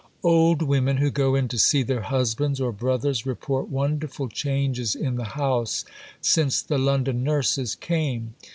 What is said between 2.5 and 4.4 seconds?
or brothers report wonderful